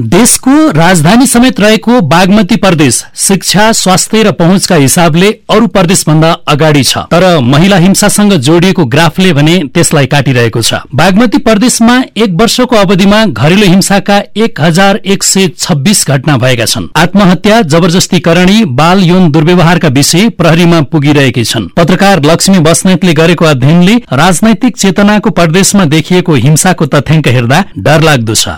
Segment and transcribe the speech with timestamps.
[0.00, 6.98] देशको राजधानी समेत रहेको बागमती प्रदेश शिक्षा स्वास्थ्य र पहुँचका हिसाबले अरू प्रदेशभन्दा अगाडि छ।
[7.12, 13.66] तर महिला हिंसासँग जोडिएको ग्राफले भने त्यसलाई काटिरहेको छ। बागमती प्रदेशमा एक वर्षको अवधिमा घरेलु
[13.66, 19.88] हिंसाका एक हजार एक सय छब्बीस घटना भएका छन्। आत्महत्या जबरजस्ती करणी बाल यौन दुर्व्यवहारका
[19.90, 27.28] विषय प्रहरीमा पुगिरहेकै छन्। पत्रकार लक्ष्मी बस्नेतले गरेको अध्ययनले राजनैतिक चेतनाको प्रदेशमा देखिएको हिंसाको तथ्याङ्क
[27.28, 28.48] हेर्दा डरलाग्दो छ।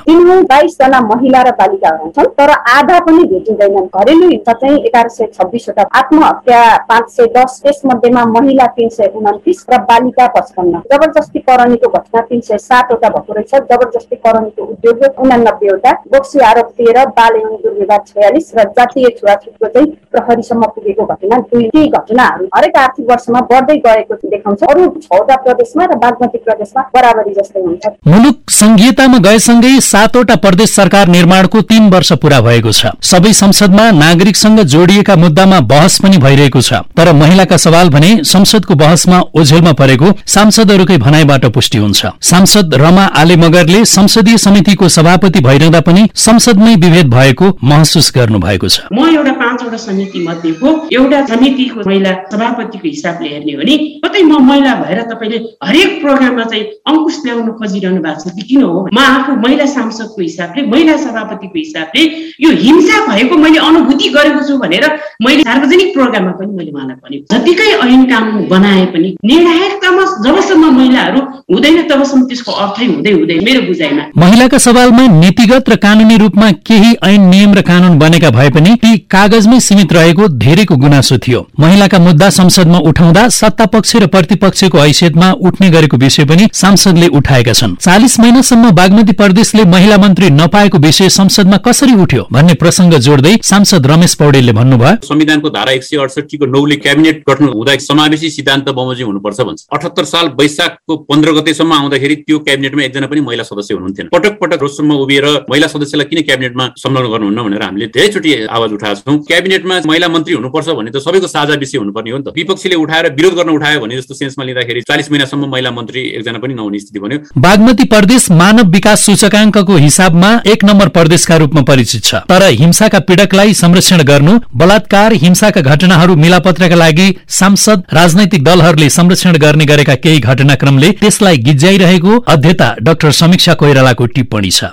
[1.25, 6.63] महिला र बालिकाहरू छन् तर आधा पनि भेटिँदैनन्। घरेलु हिंसा चाहिँ एघार सय छब्बिसवटा आत्महत्या
[6.89, 12.41] पाँच सय दस त्यसमध्येमा महिला तिन सय उन्तिस र बालिका पचपन्न। जबरजस्ती करणीको घटना तिन
[12.41, 18.53] सय सातवटा भएको रहेछ। जबरजस्ती करणीको उद्योग उनानब्बेवटा बोक्सी आरोप तेह्र बाल एवं दुर्व्यवहार छयालिस
[18.57, 24.15] र जातीय छुवाछुतको चाहिँ प्रहरीसम्म पुगेको घटना दुई ती घटनाहरू। हरेक आर्थिक वर्षमा बढ्दै गएको
[24.27, 30.75] देखाउँछ। अरू छवटा प्रदेशमा र बागमती प्रदेशमा बराबरी जस्तै हुन्छ। मुलुक संघीयतामा गएसँगै सातवटा प्रदेश
[30.75, 36.61] सरकार निर्माणको तीन वर्ष पूरा भएको छ। सबै संसदमा नागरिकसँग जोडिएका मुद्दामा बहस पनि भइरहेको
[36.61, 43.05] छ। तर महिलाका सवाल भने संसदको बहसमा ओझेलमा परेको सांसदहरूकै भनाइबाट पुष्टि हुन्छ। सांसद रमा
[43.21, 49.09] आले मगरले संसदीय समितिको सभापति भइरहँदा पनि संसदमै विभेद भएको महसुस गर्नु भएको छ। म
[49.15, 54.75] एउटा पाँचवटा समिति मध्येको एउटा समितिको महिला सभापतिको हिसाबले हेर्ने हो भने कतै म महिला
[54.83, 58.89] भएर तपाईँले हरेक प्रोग्राममा चाहिँ अङ्कुश ल्याउन खोजिरहनु भएको छ कि किन हो?
[58.93, 62.03] म आफू महिला सांसदको हिसाबले महिला सभापतिको हिसाबले
[62.41, 64.85] यो हिंसा भएको मैले अनुभूति गरेको छु भनेर
[65.27, 71.21] मैले सार्वजनिक प्रोग्राममा पनि मैले उहाँलाई भनेको जतिकै ऐन कानुन बनाए पनि निर्णायकतामा जबसम्म महिलाहरू
[71.53, 76.91] हुँदैन तबसम्म त्यसको अर्थै हुँदै हुँदैन मेरो बुझाइमा। महिलाका सवालमा नीतिगत र कानूनी रूपमा केही
[77.03, 81.99] ऐन नियम र कानून बनेका भए पनि ती कागजमै सीमित रहेको धेरैको गुनासो थियो। महिलाका
[81.99, 87.75] मुद्दा संसदमा उठाउँदा सत्ता पक्ष र प्रतिपक्षको हैसियतमा उठ्ने गरेको विषय पनि सांसदले उठाएका छन्।
[87.81, 93.87] चालिस महिनासम्म बागमती प्रदेशले महिला मन्त्री नपाएको विषय संसदमा कसरी उठ्यो भन्ने प्रसंग जोड्दै सांसद
[93.87, 99.07] रमेश पौडेलले भन्नुभयो। संविधानको धारा एक सय अडसठीको नौले क्याबिनेट गठन हुँदा समावेशी सिद्धान्त बमोजिम
[99.07, 104.09] हुनुपर्छ भन्छ। अठहत्तर साल वैशाखको पन्ध्र गतेसम्म आउँदाखेरि त्यो क्याबिनेटमा एकजना पनि महिला सदस्य हुनुहुन्थेन।
[104.13, 109.11] पटक पटक रोजसम्म उभिएर महिला सदस्यलाई किन क्याबिनेटमा संलग्न गर्नुहुन्न भनेर हामीले धेरैचोटि आवाज उठाएको
[109.11, 112.77] छौँ। क्याबिनेटमा महिला मन्त्री हुनुपर्छ भने त सबैको साझा विषय हुनुपर्ने हो नि त। विपक्षीले
[112.77, 116.79] उठाएर विरोध गर्न उठायो भने जस्तो सेन्समा लिँदाखेरि चालिस महिनासम्म महिला मन्त्री एकजना पनि नहुने
[116.79, 122.43] स्थिति बन्यो। बागमती प्रदेश मानव विकास सूचकाङ्कको हिसाबमा एक नम्बर प्रदेशका रूपमा परिचित छ। तर
[122.53, 129.95] हिंसाका पीड़कलाई संरक्षण गर्नु बलात्कार हिंसाका घटनाहरू मिलापत्रका लागि सांसद राजनैतिक दलहरूले संरक्षण गर्ने गरेका
[129.95, 134.65] केही घटनाक्रमले त्यसलाई गिज्याइरहेको अध्यता डाक्टर समीक्षा कोइरालाको टिप्पणी छ।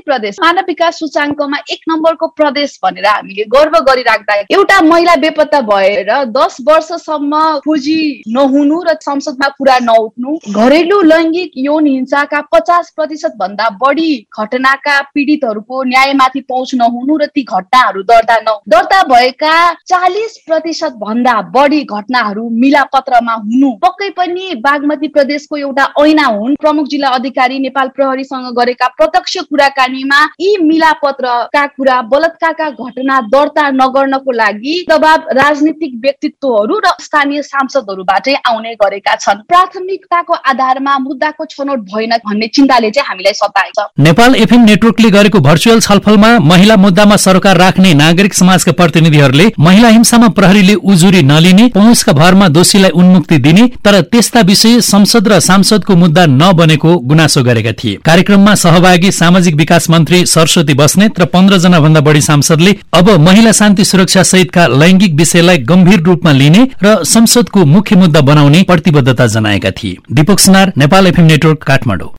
[0.00, 6.12] प्रदेश। मानव विकास सूचाङ्कमा एक नम्बरको प्रदेश भनेर हामीले गर्व गरिराख्दा एउटा महिला बेपत्ता भएर
[6.30, 13.68] दस वर्षसम्म खोजी नहुनु र संसदमा पुरा नउठ्नु घरेलु लैङ्गिक यौन हिंसाका पचास प्रतिशत भन्दा
[13.82, 14.10] बढी
[14.40, 19.54] घटनाका पीडितहरूको न्यायमाथि पहुँच नहुनु र ती घटनाहरू दर्ता न दर्ता भएका
[19.86, 26.86] चालिस प्रतिशत भन्दा बढी घटनाहरू मिलापत्रमा हुनु। पक्कै पनि बागमती प्रदेशको एउटा ऐना हुन्। प्रमुख
[26.88, 29.36] जिल्ला अधिकारी नेपाल प्रहरीसँग गरेका प्रत्यक्ष
[29.84, 38.34] कुराकानीमा यी मिलापत्रका कुरा बलात्कारका घटना दर्ता नगर्नको लागि दबाब राजनीतिक व्यक्तित्वहरू र स्थानीय सांसदहरूबाटै
[38.48, 44.34] आउने गरेका छन्। प्राथमिकताको आधारमा मुद्दाको छनौट भएन भन्ने चिन्ताले चाहिँ हामीलाई सताएको छ नेपाल
[44.36, 50.74] एफएम नेटवर्कले गरेको भर्चुअल छलफलमा महिला मुद्दामा सरकार राख्ने नागरिक समाजका प्रतिनिधिहरूले महिला हिंसामा प्रहरीले
[50.86, 56.96] उजुरी नलिने पहुँचका भरमा दोषीलाई उन्मुक्ति दिने तर त्यस्ता विषय संसद र सांसदको मुद्दा नबनेको
[57.04, 62.20] गुनासो गरेका थिए। कार्यक्रममा सहभागी सामाजिक विकास मन्त्री सरस्वती बस्नेत र पन्ध्र जना भन्दा बढी
[62.20, 68.20] सांसदले अब महिला शान्ति सुरक्षा सहितका लैंगिक विषयलाई गम्भीर रूपमा लिने र संसदको मुख्य मुद्दा
[68.20, 72.08] बनाउने प्रतिबद्धता जनाएका थिए। Deepak Sunar Nepal FM network Kathmandu.